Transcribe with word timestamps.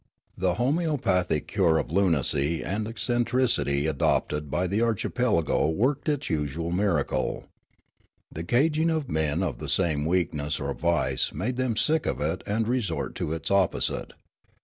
The 0.35 0.55
homoeopathic 0.55 1.45
cure 1.47 1.77
of 1.77 1.91
lunacy 1.91 2.63
and 2.63 2.87
eccentricity 2.87 3.85
adopted 3.85 4.49
by 4.49 4.65
the 4.65 4.81
archipelago 4.81 5.69
worked 5.69 6.09
its 6.09 6.27
usual 6.27 6.71
miracle. 6.71 7.45
254 8.33 8.33
Riallaro 8.33 8.33
The 8.33 8.43
caging 8.43 8.89
of 8.89 9.09
men 9.11 9.43
of 9.43 9.59
the 9.59 9.69
same 9.69 10.05
weakness 10.07 10.59
or 10.59 10.73
vice 10.73 11.31
made 11.33 11.57
them 11.57 11.77
sick 11.77 12.07
of 12.07 12.19
it 12.19 12.41
and 12.47 12.67
resort 12.67 13.13
to 13.17 13.31
its 13.31 13.51
opposite. 13.51 14.13